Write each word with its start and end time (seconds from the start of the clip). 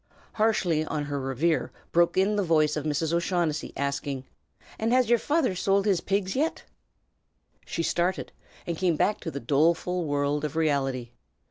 Harshly 0.33 0.83
on 0.83 1.05
her 1.05 1.19
reverie 1.19 1.69
broke 1.91 2.17
in 2.17 2.35
the 2.35 2.41
voice 2.41 2.75
of 2.75 2.85
Mrs. 2.85 3.13
O'Shaughnessy, 3.13 3.71
asking, 3.77 4.23
"And 4.79 4.91
has 4.91 5.11
yer 5.11 5.19
father 5.19 5.53
sold 5.53 5.85
his 5.85 6.01
pigs 6.01 6.35
yit?" 6.35 6.63
She 7.67 7.83
started, 7.83 8.31
and 8.65 8.75
came 8.79 8.95
back 8.95 9.19
to 9.19 9.29
the 9.29 9.39
doleful 9.39 10.05
world 10.05 10.43
of 10.43 10.55
reality. 10.55 11.11